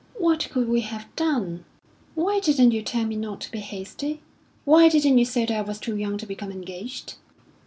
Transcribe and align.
"What 0.17 0.49
could 0.49 0.67
we 0.67 0.81
have 0.81 1.15
done?" 1.15 1.63
"Why 2.15 2.39
didn't 2.39 2.71
you 2.71 2.81
tell 2.81 3.05
me 3.05 3.15
not 3.15 3.39
to 3.41 3.51
be 3.51 3.59
hasty? 3.59 4.19
Why 4.65 4.89
didn't 4.89 5.19
you 5.19 5.25
say 5.25 5.45
that 5.45 5.55
I 5.55 5.61
was 5.61 5.77
too 5.77 5.95
young 5.95 6.17
to 6.17 6.25
become 6.25 6.51
engaged?" 6.51 7.17